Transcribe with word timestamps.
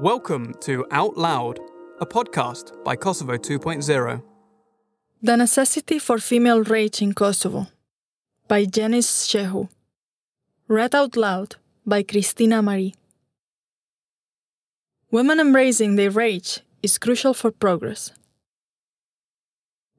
Welcome 0.00 0.54
to 0.60 0.86
Out 0.92 1.16
Loud, 1.18 1.58
a 2.00 2.06
podcast 2.06 2.84
by 2.84 2.94
Kosovo 2.94 3.36
2.0. 3.36 4.22
The 5.20 5.36
Necessity 5.36 5.98
for 5.98 6.18
Female 6.20 6.62
Rage 6.62 7.02
in 7.02 7.14
Kosovo 7.14 7.66
by 8.46 8.64
Janice 8.64 9.26
Shehu. 9.26 9.68
Read 10.68 10.94
out 10.94 11.16
loud 11.16 11.56
by 11.84 12.04
Christina 12.04 12.62
Marie. 12.62 12.94
Women 15.10 15.40
embracing 15.40 15.96
their 15.96 16.10
rage 16.10 16.60
is 16.80 16.96
crucial 16.96 17.34
for 17.34 17.50
progress. 17.50 18.12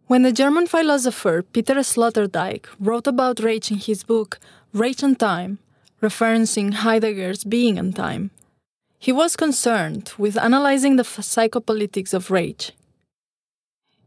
When 0.08 0.22
the 0.22 0.32
German 0.32 0.68
philosopher 0.68 1.42
Peter 1.42 1.76
Sloterdijk 1.76 2.68
wrote 2.80 3.06
about 3.06 3.42
rage 3.42 3.70
in 3.70 3.80
his 3.80 4.04
book 4.04 4.40
Rage 4.72 5.04
and 5.04 5.20
Time, 5.20 5.60
referencing 6.02 6.74
Heidegger's 6.76 7.44
Being 7.44 7.78
and 7.78 7.94
Time, 7.94 8.32
he 9.00 9.14
was 9.14 9.38
concerned 9.38 10.12
with 10.18 10.38
analyzing 10.38 10.98
the 10.98 11.04
psychopolitics 11.04 12.14
of 12.14 12.30
rage. 12.30 12.74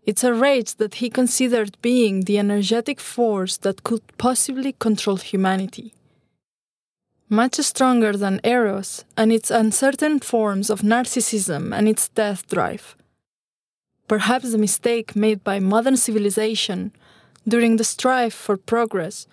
It's 0.05 0.23
a 0.23 0.35
rage 0.35 0.75
that 0.75 0.97
he 0.97 1.09
considered 1.09 1.81
being 1.81 2.23
the 2.23 2.39
energetic 2.39 3.01
force 3.01 3.57
that 3.59 3.85
could 3.85 4.03
possibly 4.19 4.73
control 4.79 5.17
humanity. 5.17 5.95
Much 7.31 7.55
stronger 7.55 8.13
than 8.13 8.41
Eros 8.45 9.05
and 9.17 9.33
its 9.33 9.51
uncertain 9.51 10.21
forms 10.21 10.69
of 10.69 10.83
narcissism 10.83 11.75
and 11.75 11.89
its 11.89 12.09
death 12.11 12.47
drive. 12.49 12.95
Perhaps 14.09 14.53
the 14.53 14.59
mistake 14.59 15.17
made 15.17 15.43
by 15.43 15.59
modern 15.59 15.97
civilization 15.97 16.93
during 17.49 17.77
the 17.77 17.85
strive 17.85 18.35
for 18.35 18.59
progress 18.59 19.27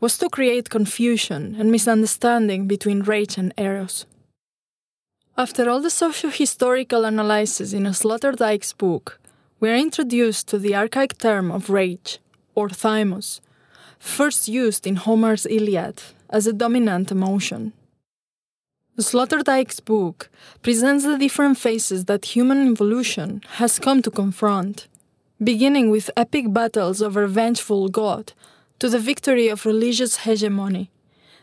was 0.00 0.18
to 0.18 0.28
create 0.28 0.68
confusion 0.68 1.56
and 1.58 1.72
misunderstanding 1.72 2.66
between 2.66 3.02
rage 3.02 3.38
and 3.38 3.54
Eros. 3.56 4.04
After 5.38 5.68
all 5.68 5.82
the 5.82 5.90
socio 5.90 6.30
historical 6.30 7.04
analysis 7.04 7.74
in 7.74 7.82
Sloterdijk's 7.82 8.72
book, 8.72 9.20
we 9.60 9.68
are 9.68 9.76
introduced 9.76 10.48
to 10.48 10.58
the 10.58 10.74
archaic 10.74 11.18
term 11.18 11.52
of 11.52 11.68
rage, 11.68 12.20
or 12.54 12.70
thymos, 12.70 13.40
first 13.98 14.48
used 14.48 14.86
in 14.86 14.96
Homer's 14.96 15.44
Iliad 15.44 16.00
as 16.30 16.46
a 16.46 16.54
dominant 16.54 17.10
emotion. 17.10 17.74
Sloterdijk's 18.98 19.80
book 19.80 20.30
presents 20.62 21.04
the 21.04 21.18
different 21.18 21.58
phases 21.58 22.06
that 22.06 22.34
human 22.34 22.72
evolution 22.72 23.42
has 23.60 23.78
come 23.78 24.00
to 24.00 24.10
confront, 24.10 24.88
beginning 25.44 25.90
with 25.90 26.08
epic 26.16 26.50
battles 26.50 27.02
over 27.02 27.26
vengeful 27.26 27.90
god 27.90 28.32
to 28.78 28.88
the 28.88 28.98
victory 28.98 29.48
of 29.48 29.66
religious 29.66 30.16
hegemony 30.24 30.90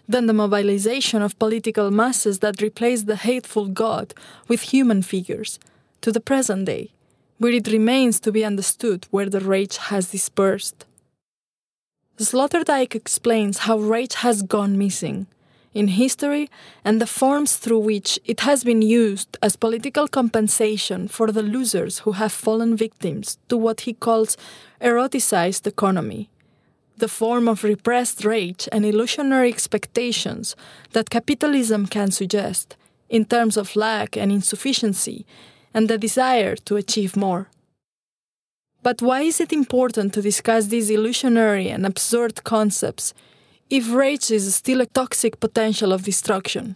than 0.07 0.25
the 0.25 0.33
mobilization 0.33 1.21
of 1.21 1.39
political 1.39 1.91
masses 1.91 2.39
that 2.39 2.61
replaced 2.61 3.07
the 3.07 3.15
hateful 3.15 3.67
God 3.67 4.13
with 4.47 4.61
human 4.73 5.01
figures, 5.01 5.59
to 6.01 6.11
the 6.11 6.19
present 6.19 6.65
day, 6.65 6.91
where 7.37 7.53
it 7.53 7.67
remains 7.67 8.19
to 8.19 8.31
be 8.31 8.43
understood 8.43 9.07
where 9.11 9.29
the 9.29 9.39
rage 9.39 9.77
has 9.77 10.11
dispersed. 10.11 10.85
Sloterdijk 12.17 12.95
explains 12.95 13.59
how 13.59 13.77
rage 13.77 14.15
has 14.15 14.43
gone 14.43 14.77
missing 14.77 15.27
in 15.73 15.87
history 15.87 16.49
and 16.85 17.01
the 17.01 17.07
forms 17.07 17.57
through 17.57 17.79
which 17.79 18.19
it 18.25 18.41
has 18.41 18.63
been 18.63 18.81
used 18.81 19.37
as 19.41 19.55
political 19.55 20.07
compensation 20.07 21.07
for 21.07 21.31
the 21.31 21.41
losers 21.41 21.99
who 21.99 22.13
have 22.13 22.31
fallen 22.31 22.75
victims 22.77 23.37
to 23.49 23.57
what 23.57 23.81
he 23.81 23.93
calls 23.93 24.37
eroticized 24.79 25.65
economy 25.65 26.29
the 26.97 27.07
form 27.07 27.47
of 27.47 27.63
repressed 27.63 28.23
rage 28.23 28.67
and 28.71 28.85
illusionary 28.85 29.49
expectations 29.49 30.55
that 30.91 31.09
capitalism 31.09 31.87
can 31.87 32.11
suggest 32.11 32.75
in 33.09 33.25
terms 33.25 33.57
of 33.57 33.75
lack 33.75 34.17
and 34.17 34.31
insufficiency 34.31 35.25
and 35.73 35.89
the 35.89 35.97
desire 35.97 36.55
to 36.55 36.75
achieve 36.75 37.15
more. 37.15 37.49
But 38.81 39.01
why 39.01 39.21
is 39.21 39.39
it 39.39 39.53
important 39.53 40.13
to 40.13 40.21
discuss 40.21 40.67
these 40.67 40.89
illusionary 40.89 41.69
and 41.69 41.85
absurd 41.85 42.43
concepts 42.43 43.13
if 43.69 43.93
rage 43.93 44.29
is 44.29 44.53
still 44.53 44.81
a 44.81 44.85
toxic 44.85 45.39
potential 45.39 45.93
of 45.93 46.03
destruction? 46.03 46.75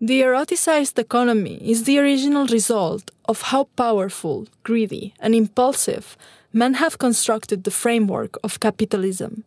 The 0.00 0.22
eroticized 0.22 0.98
economy 0.98 1.58
is 1.62 1.84
the 1.84 1.98
original 1.98 2.46
result 2.46 3.10
of 3.26 3.42
how 3.42 3.64
powerful, 3.76 4.48
greedy, 4.62 5.14
and 5.20 5.34
impulsive 5.34 6.16
men 6.52 6.74
have 6.74 6.98
constructed 6.98 7.64
the 7.64 7.70
framework 7.70 8.36
of 8.42 8.60
capitalism, 8.60 9.44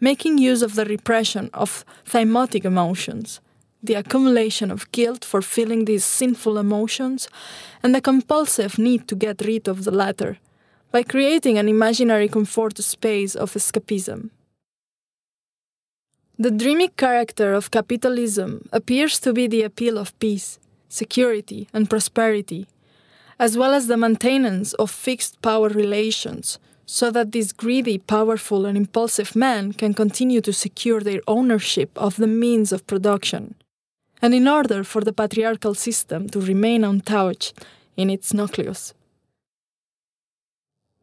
making 0.00 0.38
use 0.38 0.62
of 0.62 0.74
the 0.74 0.84
repression 0.84 1.50
of 1.52 1.84
thymotic 2.06 2.64
emotions, 2.64 3.40
the 3.82 3.94
accumulation 3.94 4.70
of 4.70 4.90
guilt 4.92 5.24
for 5.24 5.42
feeling 5.42 5.84
these 5.84 6.04
sinful 6.04 6.58
emotions, 6.58 7.28
and 7.82 7.94
the 7.94 8.00
compulsive 8.00 8.78
need 8.78 9.06
to 9.08 9.14
get 9.14 9.42
rid 9.44 9.68
of 9.68 9.84
the 9.84 9.90
latter 9.90 10.38
by 10.90 11.02
creating 11.02 11.58
an 11.58 11.68
imaginary 11.68 12.28
comfort 12.28 12.78
space 12.78 13.34
of 13.34 13.52
escapism. 13.54 14.30
The 16.38 16.50
dreamy 16.50 16.88
character 16.88 17.52
of 17.52 17.70
capitalism 17.70 18.68
appears 18.72 19.20
to 19.20 19.32
be 19.32 19.46
the 19.46 19.62
appeal 19.62 19.98
of 19.98 20.18
peace, 20.18 20.58
security, 20.88 21.68
and 21.72 21.90
prosperity 21.90 22.66
as 23.38 23.56
well 23.56 23.74
as 23.74 23.86
the 23.86 23.96
maintenance 23.96 24.72
of 24.74 24.90
fixed 24.90 25.40
power 25.42 25.68
relations, 25.68 26.58
so 26.86 27.10
that 27.10 27.32
these 27.32 27.52
greedy, 27.52 27.98
powerful, 27.98 28.66
and 28.66 28.76
impulsive 28.76 29.34
men 29.34 29.72
can 29.72 29.94
continue 29.94 30.40
to 30.40 30.52
secure 30.52 31.00
their 31.00 31.20
ownership 31.26 31.90
of 31.96 32.16
the 32.16 32.26
means 32.26 32.72
of 32.72 32.86
production, 32.86 33.54
and 34.20 34.34
in 34.34 34.46
order 34.46 34.84
for 34.84 35.00
the 35.02 35.12
patriarchal 35.12 35.74
system 35.74 36.28
to 36.28 36.40
remain 36.40 36.84
untouched 36.84 37.54
in 37.96 38.10
its 38.10 38.34
nucleus. 38.34 38.94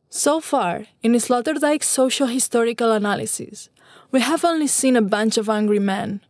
So 0.10 0.40
far, 0.42 0.86
in 1.02 1.14
Sloterdijk's 1.14 1.88
socio 1.88 2.28
historical 2.28 2.92
analysis, 2.92 3.70
we 4.12 4.20
have 4.20 4.44
only 4.44 4.68
seen 4.68 4.98
a 4.98 5.02
bunch 5.02 5.38
of 5.38 5.50
angry 5.50 5.80
men, 5.80 6.22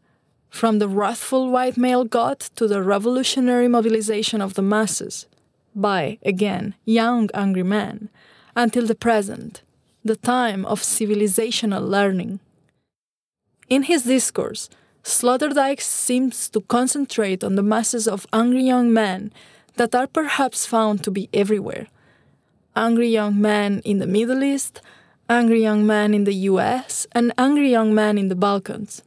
from 0.49 0.79
the 0.79 0.87
wrathful 0.87 1.49
white 1.49 1.77
male 1.77 2.03
god 2.03 2.39
to 2.39 2.67
the 2.67 2.83
revolutionary 2.83 3.67
mobilization 3.67 4.41
of 4.41 4.53
the 4.53 4.61
masses 4.61 5.25
by, 5.75 6.17
again, 6.25 6.75
young 6.85 7.29
angry 7.33 7.63
men, 7.63 8.09
until 8.55 8.85
the 8.85 8.95
present, 8.95 9.61
the 10.03 10.15
time 10.15 10.65
of 10.65 10.81
civilizational 10.81 11.87
learning. 11.87 12.39
In 13.69 13.83
his 13.83 14.03
discourse, 14.03 14.69
Sloterdijk 15.03 15.81
seems 15.81 16.49
to 16.49 16.61
concentrate 16.61 17.43
on 17.43 17.55
the 17.55 17.63
masses 17.63 18.07
of 18.07 18.27
angry 18.33 18.63
young 18.63 18.93
men 18.93 19.31
that 19.75 19.95
are 19.95 20.07
perhaps 20.07 20.65
found 20.65 21.03
to 21.03 21.11
be 21.11 21.29
everywhere. 21.33 21.87
Angry 22.75 23.09
young 23.09 23.41
men 23.41 23.81
in 23.83 23.99
the 23.99 24.07
Middle 24.07 24.43
East, 24.43 24.81
angry 25.29 25.61
young 25.61 25.85
men 25.85 26.13
in 26.13 26.25
the 26.25 26.35
US, 26.51 27.07
and 27.13 27.33
angry 27.37 27.71
young 27.71 27.93
men 27.95 28.17
in 28.17 28.27
the 28.27 28.35
Balkans. 28.35 29.01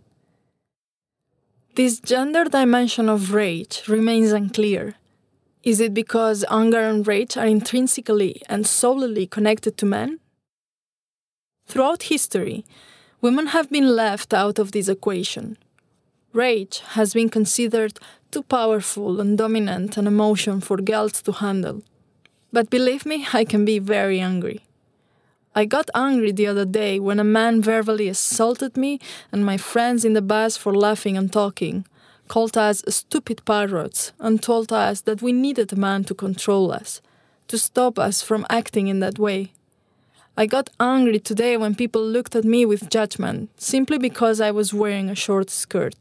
This 1.74 2.00
gender 2.00 2.44
dimension 2.44 3.08
of 3.08 3.34
rage 3.34 3.82
remains 3.88 4.32
unclear, 4.32 4.94
is 5.64 5.80
it 5.80 5.94
because 5.94 6.44
anger 6.50 6.80
and 6.80 7.06
rage 7.06 7.36
are 7.36 7.46
intrinsically 7.46 8.42
and 8.48 8.66
solely 8.66 9.26
connected 9.26 9.78
to 9.78 9.86
men? 9.86 10.20
Throughout 11.66 12.04
history, 12.04 12.66
women 13.22 13.48
have 13.48 13.70
been 13.70 13.96
left 13.96 14.34
out 14.34 14.58
of 14.58 14.72
this 14.72 14.88
equation. 14.88 15.56
Rage 16.34 16.82
has 16.90 17.14
been 17.14 17.30
considered 17.30 17.98
too 18.30 18.42
powerful 18.42 19.20
and 19.20 19.38
dominant 19.38 19.96
an 19.96 20.06
emotion 20.06 20.60
for 20.60 20.76
girls 20.76 21.22
to 21.22 21.32
handle. 21.32 21.82
But 22.52 22.68
believe 22.68 23.06
me, 23.06 23.26
I 23.32 23.44
can 23.44 23.64
be 23.64 23.78
very 23.78 24.20
angry. 24.20 24.60
I 25.54 25.64
got 25.64 25.88
angry 25.94 26.32
the 26.32 26.48
other 26.48 26.66
day 26.66 26.98
when 26.98 27.20
a 27.20 27.24
man 27.24 27.62
verbally 27.62 28.08
assaulted 28.08 28.76
me 28.76 29.00
and 29.32 29.46
my 29.46 29.56
friends 29.56 30.04
in 30.04 30.12
the 30.12 30.20
bus 30.20 30.56
for 30.56 30.74
laughing 30.74 31.16
and 31.16 31.32
talking 31.32 31.86
called 32.28 32.56
us 32.56 32.82
stupid 32.88 33.44
parrots 33.44 34.12
and 34.18 34.42
told 34.42 34.72
us 34.72 35.02
that 35.02 35.22
we 35.22 35.32
needed 35.32 35.72
a 35.72 35.76
man 35.76 36.04
to 36.04 36.14
control 36.14 36.72
us, 36.72 37.00
to 37.48 37.58
stop 37.58 37.98
us 37.98 38.22
from 38.22 38.46
acting 38.48 38.88
in 38.88 39.00
that 39.00 39.18
way. 39.18 39.52
I 40.36 40.46
got 40.46 40.70
angry 40.80 41.20
today 41.20 41.56
when 41.56 41.74
people 41.74 42.04
looked 42.04 42.34
at 42.34 42.44
me 42.44 42.66
with 42.66 42.90
judgment 42.90 43.50
simply 43.56 43.98
because 43.98 44.40
I 44.40 44.50
was 44.50 44.74
wearing 44.74 45.08
a 45.08 45.14
short 45.14 45.48
skirt. 45.50 45.94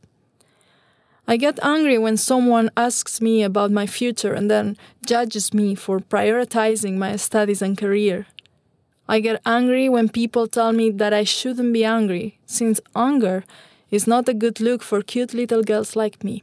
I 1.27 1.37
get 1.37 1.59
angry 1.63 1.97
when 1.97 2.17
someone 2.17 2.69
asks 2.75 3.21
me 3.21 3.43
about 3.43 3.71
my 3.71 3.85
future 3.85 4.33
and 4.33 4.51
then 4.51 4.75
judges 5.05 5.53
me 5.53 5.75
for 5.75 5.99
prioritizing 5.99 6.97
my 6.97 7.15
studies 7.15 7.61
and 7.61 7.77
career. 7.77 8.25
I 9.07 9.19
get 9.19 9.41
angry 9.45 9.87
when 9.87 10.09
people 10.09 10.47
tell 10.47 10.73
me 10.73 10.89
that 10.89 11.13
I 11.13 11.23
shouldn't 11.23 11.73
be 11.73 11.85
angry, 11.85 12.39
since 12.45 12.79
anger 12.95 13.43
is 13.93 14.07
not 14.07 14.27
a 14.27 14.33
good 14.33 14.59
look 14.59 14.81
for 14.81 15.03
cute 15.03 15.35
little 15.35 15.61
girls 15.61 15.95
like 15.95 16.23
me. 16.23 16.41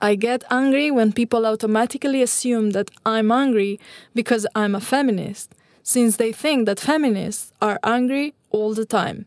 I 0.00 0.14
get 0.14 0.44
angry 0.50 0.88
when 0.88 1.12
people 1.12 1.46
automatically 1.46 2.22
assume 2.22 2.70
that 2.70 2.92
I'm 3.04 3.32
angry 3.32 3.80
because 4.14 4.46
I'm 4.54 4.76
a 4.76 4.80
feminist, 4.80 5.52
since 5.82 6.16
they 6.16 6.30
think 6.30 6.66
that 6.66 6.78
feminists 6.78 7.52
are 7.60 7.80
angry 7.82 8.34
all 8.50 8.72
the 8.72 8.84
time. 8.84 9.26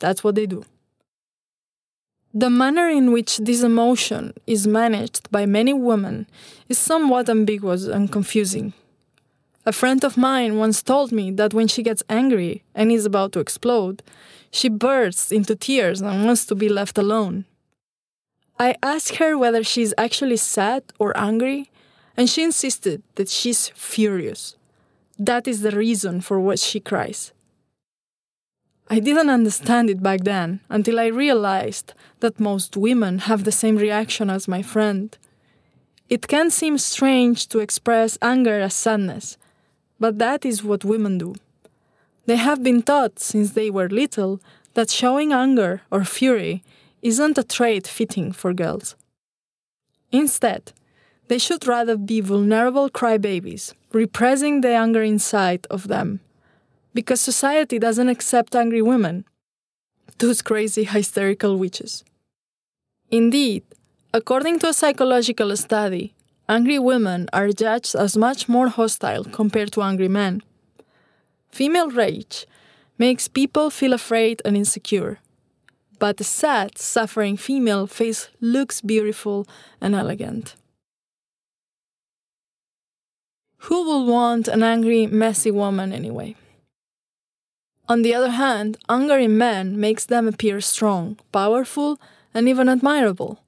That's 0.00 0.22
what 0.22 0.34
they 0.34 0.44
do. 0.44 0.64
The 2.34 2.50
manner 2.50 2.90
in 2.90 3.10
which 3.10 3.38
this 3.38 3.62
emotion 3.62 4.34
is 4.46 4.66
managed 4.66 5.30
by 5.30 5.46
many 5.46 5.72
women 5.72 6.26
is 6.68 6.76
somewhat 6.76 7.30
ambiguous 7.30 7.86
and 7.86 8.12
confusing. 8.12 8.74
A 9.68 9.72
friend 9.72 10.04
of 10.04 10.16
mine 10.16 10.58
once 10.58 10.80
told 10.80 11.10
me 11.10 11.32
that 11.32 11.52
when 11.52 11.66
she 11.66 11.82
gets 11.82 12.04
angry 12.08 12.62
and 12.72 12.92
is 12.92 13.04
about 13.04 13.32
to 13.32 13.40
explode, 13.40 14.00
she 14.52 14.68
bursts 14.68 15.32
into 15.32 15.56
tears 15.56 16.00
and 16.00 16.24
wants 16.24 16.46
to 16.46 16.54
be 16.54 16.68
left 16.68 16.96
alone. 16.96 17.46
I 18.60 18.76
asked 18.80 19.16
her 19.16 19.36
whether 19.36 19.64
she's 19.64 19.92
actually 19.98 20.36
sad 20.36 20.84
or 21.00 21.18
angry, 21.18 21.68
and 22.16 22.30
she 22.30 22.44
insisted 22.44 23.02
that 23.16 23.28
she's 23.28 23.68
furious. 23.74 24.54
That 25.18 25.48
is 25.48 25.62
the 25.62 25.72
reason 25.72 26.20
for 26.20 26.38
what 26.38 26.60
she 26.60 26.78
cries. 26.78 27.32
I 28.88 29.00
didn't 29.00 29.30
understand 29.30 29.90
it 29.90 30.00
back 30.00 30.20
then 30.22 30.60
until 30.68 31.00
I 31.00 31.06
realized 31.06 31.92
that 32.20 32.38
most 32.38 32.76
women 32.76 33.18
have 33.18 33.42
the 33.42 33.50
same 33.50 33.76
reaction 33.76 34.30
as 34.30 34.46
my 34.46 34.62
friend. 34.62 35.18
It 36.08 36.28
can 36.28 36.52
seem 36.52 36.78
strange 36.78 37.48
to 37.48 37.58
express 37.58 38.16
anger 38.22 38.60
as 38.60 38.74
sadness, 38.74 39.36
but 39.98 40.18
that 40.18 40.44
is 40.44 40.62
what 40.62 40.84
women 40.84 41.18
do. 41.18 41.34
They 42.26 42.36
have 42.36 42.62
been 42.62 42.82
taught 42.82 43.18
since 43.20 43.52
they 43.52 43.70
were 43.70 43.88
little 43.88 44.40
that 44.74 44.90
showing 44.90 45.32
anger 45.32 45.82
or 45.90 46.04
fury 46.04 46.62
isn't 47.02 47.38
a 47.38 47.44
trait 47.44 47.86
fitting 47.86 48.32
for 48.32 48.52
girls. 48.52 48.96
Instead, 50.10 50.72
they 51.28 51.38
should 51.38 51.66
rather 51.66 51.96
be 51.96 52.20
vulnerable 52.20 52.88
crybabies, 52.90 53.74
repressing 53.92 54.60
the 54.60 54.74
anger 54.74 55.02
inside 55.02 55.66
of 55.70 55.88
them. 55.88 56.20
Because 56.94 57.20
society 57.20 57.78
doesn't 57.78 58.08
accept 58.08 58.56
angry 58.56 58.82
women, 58.82 59.24
those 60.18 60.42
crazy 60.42 60.84
hysterical 60.84 61.56
witches. 61.56 62.04
Indeed, 63.10 63.62
according 64.12 64.58
to 64.60 64.68
a 64.68 64.72
psychological 64.72 65.56
study, 65.56 66.14
angry 66.48 66.78
women 66.78 67.28
are 67.32 67.48
judged 67.52 67.94
as 67.94 68.16
much 68.16 68.48
more 68.48 68.68
hostile 68.68 69.24
compared 69.24 69.72
to 69.72 69.82
angry 69.82 70.08
men. 70.08 70.42
Female 71.50 71.90
rage 71.90 72.46
makes 72.98 73.28
people 73.28 73.70
feel 73.70 73.92
afraid 73.92 74.42
and 74.44 74.56
insecure, 74.56 75.18
but 75.98 76.20
a 76.20 76.24
sad, 76.24 76.78
suffering 76.78 77.36
female 77.36 77.86
face 77.86 78.28
looks 78.40 78.80
beautiful 78.80 79.46
and 79.80 79.94
elegant. 79.94 80.54
Who 83.66 83.84
would 83.88 84.12
want 84.12 84.48
an 84.48 84.62
angry, 84.62 85.06
messy 85.06 85.50
woman 85.50 85.92
anyway? 85.92 86.36
On 87.88 88.02
the 88.02 88.14
other 88.14 88.30
hand, 88.30 88.78
anger 88.88 89.18
in 89.18 89.38
men 89.38 89.78
makes 89.78 90.04
them 90.04 90.28
appear 90.28 90.60
strong, 90.60 91.18
powerful, 91.32 92.00
and 92.34 92.48
even 92.48 92.68
admirable. 92.68 93.40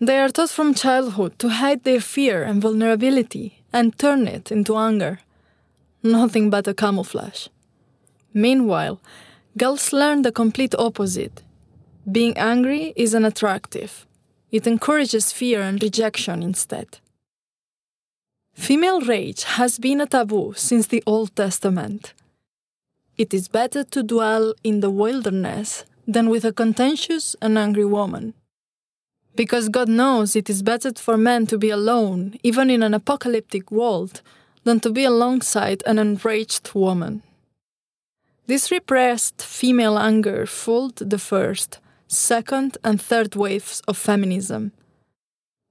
They 0.00 0.20
are 0.20 0.28
taught 0.28 0.50
from 0.50 0.74
childhood 0.74 1.38
to 1.40 1.48
hide 1.48 1.82
their 1.82 2.00
fear 2.00 2.44
and 2.44 2.62
vulnerability 2.62 3.64
and 3.72 3.98
turn 3.98 4.28
it 4.28 4.52
into 4.52 4.76
anger. 4.76 5.18
Nothing 6.04 6.50
but 6.50 6.68
a 6.68 6.74
camouflage. 6.74 7.48
Meanwhile, 8.32 9.00
girls 9.56 9.92
learn 9.92 10.22
the 10.22 10.30
complete 10.30 10.74
opposite. 10.78 11.42
Being 12.10 12.38
angry 12.38 12.92
is 12.94 13.12
unattractive. 13.12 14.06
It 14.52 14.68
encourages 14.68 15.32
fear 15.32 15.62
and 15.62 15.82
rejection 15.82 16.44
instead. 16.44 17.00
Female 18.54 19.00
rage 19.00 19.42
has 19.44 19.78
been 19.78 20.00
a 20.00 20.06
taboo 20.06 20.54
since 20.56 20.86
the 20.86 21.02
Old 21.06 21.34
Testament. 21.34 22.14
It 23.16 23.34
is 23.34 23.48
better 23.48 23.82
to 23.82 24.02
dwell 24.04 24.54
in 24.62 24.78
the 24.78 24.90
wilderness 24.90 25.84
than 26.06 26.30
with 26.30 26.44
a 26.44 26.52
contentious 26.52 27.34
and 27.42 27.58
angry 27.58 27.84
woman 27.84 28.34
because 29.38 29.68
God 29.68 29.88
knows 29.88 30.34
it 30.34 30.50
is 30.50 30.64
better 30.64 30.92
for 30.96 31.16
men 31.16 31.46
to 31.46 31.56
be 31.56 31.70
alone, 31.70 32.34
even 32.42 32.68
in 32.70 32.82
an 32.82 32.92
apocalyptic 32.92 33.70
world, 33.70 34.20
than 34.64 34.80
to 34.80 34.90
be 34.90 35.04
alongside 35.04 35.80
an 35.86 35.96
enraged 35.96 36.74
woman. 36.74 37.22
This 38.46 38.72
repressed 38.72 39.40
female 39.40 39.96
anger 39.96 40.44
fueled 40.44 40.96
the 40.96 41.20
first, 41.20 41.78
second, 42.08 42.78
and 42.82 43.00
third 43.00 43.36
waves 43.36 43.80
of 43.86 43.96
feminism. 43.96 44.72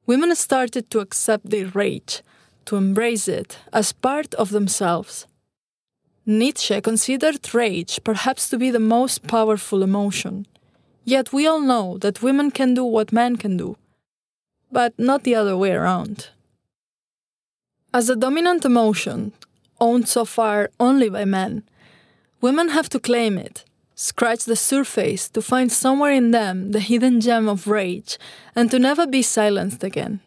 Women 0.05 0.33
started 0.35 0.89
to 0.91 1.01
accept 1.01 1.49
their 1.49 1.67
rage, 1.67 2.21
to 2.67 2.77
embrace 2.77 3.27
it 3.27 3.59
as 3.73 3.91
part 3.91 4.33
of 4.35 4.51
themselves. 4.51 5.27
Nietzsche 6.25 6.79
considered 6.79 7.53
rage 7.53 7.99
perhaps 8.05 8.49
to 8.49 8.57
be 8.57 8.71
the 8.71 8.87
most 8.95 9.27
powerful 9.27 9.83
emotion. 9.83 10.45
Yet 11.07 11.31
we 11.31 11.47
all 11.47 11.61
know 11.61 11.97
that 11.99 12.21
women 12.21 12.51
can 12.51 12.73
do 12.73 12.83
what 12.83 13.13
men 13.13 13.37
can 13.37 13.55
do, 13.55 13.77
but 14.69 14.91
not 14.99 15.23
the 15.23 15.35
other 15.35 15.55
way 15.55 15.71
around. 15.71 16.31
As 17.93 18.09
a 18.09 18.15
dominant 18.17 18.65
emotion, 18.65 19.31
owned 19.79 20.09
so 20.09 20.25
far 20.25 20.69
only 20.81 21.07
by 21.07 21.23
men, 21.23 21.63
women 22.41 22.67
have 22.67 22.89
to 22.89 22.99
claim 22.99 23.37
it, 23.37 23.63
scratch 23.95 24.43
the 24.43 24.57
surface 24.57 25.29
to 25.29 25.41
find 25.41 25.71
somewhere 25.71 26.11
in 26.11 26.31
them 26.31 26.73
the 26.73 26.81
hidden 26.81 27.21
gem 27.21 27.47
of 27.47 27.67
rage, 27.67 28.17
and 28.53 28.69
to 28.69 28.77
never 28.77 29.07
be 29.07 29.21
silenced 29.21 29.85
again. 29.85 30.19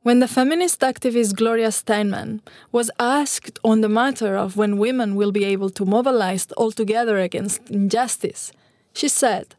When 0.00 0.20
the 0.20 0.28
feminist 0.28 0.80
activist 0.80 1.36
Gloria 1.36 1.68
Steinem 1.68 2.40
was 2.72 2.90
asked 2.98 3.58
on 3.62 3.82
the 3.82 3.90
matter 3.90 4.36
of 4.38 4.56
when 4.56 4.78
women 4.78 5.16
will 5.16 5.32
be 5.32 5.44
able 5.44 5.68
to 5.68 5.84
mobilize 5.84 6.46
altogether 6.56 7.18
against 7.18 7.68
injustice, 7.68 8.52
she 8.94 9.08
said, 9.08 9.55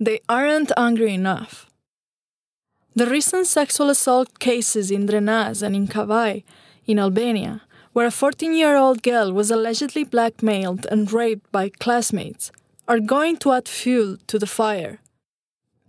they 0.00 0.20
aren't 0.28 0.72
angry 0.76 1.14
enough. 1.14 1.68
The 2.94 3.06
recent 3.06 3.46
sexual 3.46 3.90
assault 3.90 4.38
cases 4.38 4.90
in 4.90 5.06
Drenas 5.06 5.62
and 5.62 5.74
in 5.74 5.86
Kavai, 5.86 6.44
in 6.86 6.98
Albania, 6.98 7.62
where 7.92 8.06
a 8.06 8.10
14 8.10 8.54
year 8.54 8.76
old 8.76 9.02
girl 9.02 9.32
was 9.32 9.50
allegedly 9.50 10.04
blackmailed 10.04 10.86
and 10.90 11.12
raped 11.12 11.50
by 11.50 11.68
classmates, 11.68 12.52
are 12.86 13.00
going 13.00 13.36
to 13.38 13.52
add 13.52 13.68
fuel 13.68 14.16
to 14.26 14.38
the 14.38 14.46
fire. 14.46 14.98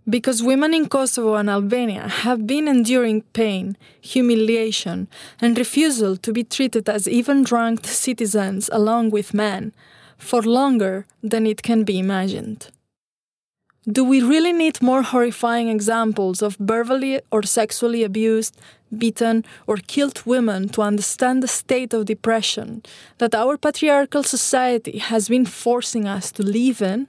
Because 0.10 0.42
women 0.42 0.74
in 0.74 0.90
Kosovo 0.90 1.36
and 1.36 1.50
Albania 1.50 2.08
have 2.08 2.48
been 2.48 2.68
enduring 2.68 3.22
pain, 3.34 3.78
humiliation, 4.02 5.08
and 5.40 5.58
refusal 5.58 6.18
to 6.18 6.34
be 6.34 6.44
treated 6.44 6.90
as 6.90 7.08
even 7.08 7.44
ranked 7.44 7.86
citizens 7.86 8.70
along 8.74 9.12
with 9.12 9.36
men 9.36 9.72
for 10.18 10.42
longer 10.42 11.06
than 11.22 11.46
it 11.46 11.62
can 11.62 11.84
be 11.84 12.00
imagined. 12.00 12.70
Do 13.90 14.04
we 14.04 14.22
really 14.22 14.54
need 14.54 14.84
more 14.84 15.02
horrifying 15.02 15.68
examples 15.68 16.44
of 16.44 16.58
verbally 16.58 17.22
or 17.32 17.42
sexually 17.42 18.04
abused, 18.04 18.56
beaten, 18.96 19.44
or 19.66 19.78
killed 19.78 20.22
women 20.28 20.70
to 20.70 20.84
understand 20.84 21.42
the 21.42 21.48
state 21.48 21.92
of 21.94 22.06
depression 22.06 22.84
that 23.18 23.34
our 23.34 23.58
patriarchal 23.58 24.22
society 24.22 25.00
has 25.00 25.28
been 25.28 25.46
forcing 25.46 26.06
us 26.08 26.32
to 26.34 26.44
live 26.44 26.84
in? 26.84 27.08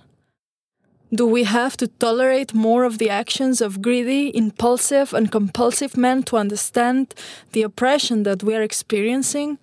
Do 1.12 1.26
we 1.26 1.44
have 1.44 1.76
to 1.78 1.88
tolerate 1.88 2.54
more 2.54 2.84
of 2.84 2.96
the 2.96 3.10
actions 3.10 3.60
of 3.60 3.82
greedy, 3.82 4.34
impulsive, 4.34 5.12
and 5.12 5.30
compulsive 5.30 5.98
men 5.98 6.22
to 6.24 6.36
understand 6.36 7.14
the 7.52 7.62
oppression 7.62 8.22
that 8.22 8.42
we 8.42 8.54
are 8.54 8.62
experiencing? 8.62 9.58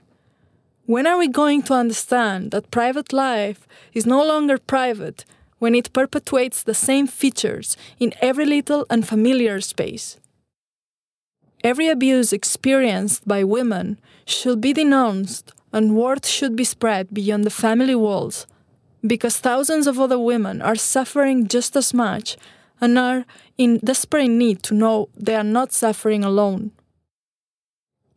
When 0.85 1.07
are 1.07 1.17
we 1.17 1.29
going 1.29 1.63
to 1.63 1.73
understand 1.73 2.51
that 2.51 2.69
private 2.69 3.11
life 3.11 3.65
is 3.93 4.05
no 4.05 4.23
longer 4.23 4.59
private 4.59 5.25
when 5.59 5.75
it 5.75 5.93
perpetuates 5.93 6.63
the 6.63 6.73
same 6.73 7.07
features 7.07 7.77
in 7.99 8.13
every 8.21 8.45
little 8.45 8.85
and 8.89 9.07
familiar 9.07 9.59
space. 9.61 10.17
Every 11.63 11.87
abuse 11.87 12.31
experienced 12.31 13.27
by 13.27 13.43
women 13.43 13.99
should 14.25 14.61
be 14.61 14.73
denounced 14.73 15.53
and 15.73 15.95
word 15.95 16.25
should 16.25 16.55
be 16.55 16.63
spread 16.63 17.13
beyond 17.13 17.43
the 17.43 17.49
family 17.49 17.95
walls 17.95 18.45
because 19.05 19.37
thousands 19.37 19.87
of 19.87 19.99
other 19.99 20.19
women 20.19 20.61
are 20.61 20.75
suffering 20.75 21.47
just 21.47 21.75
as 21.75 21.93
much 21.93 22.37
and 22.79 22.97
are 22.97 23.25
in 23.57 23.79
desperate 23.79 24.27
need 24.27 24.61
to 24.63 24.73
know 24.73 25.09
they 25.15 25.35
are 25.35 25.43
not 25.43 25.71
suffering 25.71 26.23
alone. 26.23 26.71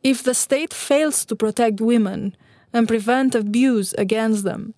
If 0.02 0.22
the 0.22 0.34
state 0.34 0.72
fails 0.72 1.24
to 1.26 1.36
protect 1.36 1.80
women 1.80 2.36
and 2.72 2.88
prevent 2.88 3.34
abuse 3.34 3.92
against 3.94 4.44
them, 4.44 4.74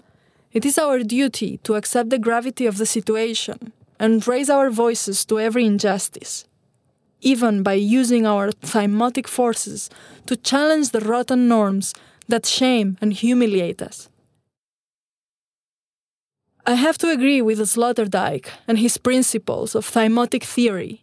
it 0.53 0.65
is 0.65 0.79
our 0.79 1.03
duty 1.03 1.59
to 1.65 1.75
accept 1.75 2.11
the 2.11 2.19
gravity 2.19 2.67
of 2.67 2.77
the 2.79 2.87
situation 2.87 3.73
and 3.99 4.27
raise 4.27 4.51
our 4.51 4.71
voices 4.71 5.25
to 5.25 5.41
every 5.41 5.65
injustice, 5.65 6.45
even 7.21 7.63
by 7.63 7.75
using 7.75 8.27
our 8.27 8.51
thymotic 8.51 9.27
forces 9.27 9.89
to 10.27 10.37
challenge 10.37 10.91
the 10.91 11.01
rotten 11.01 11.49
norms 11.49 11.95
that 12.29 12.47
shame 12.47 12.99
and 13.01 13.13
humiliate 13.13 13.81
us. 13.81 14.09
I 16.65 16.75
have 16.75 16.97
to 16.99 17.11
agree 17.11 17.43
with 17.43 17.59
Sloterdijk 17.59 18.47
and 18.69 18.79
his 18.79 18.97
principles 18.97 19.75
of 19.75 19.87
thymotic 19.87 20.45
theory, 20.45 21.03